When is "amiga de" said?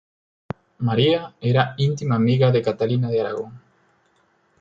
2.15-2.63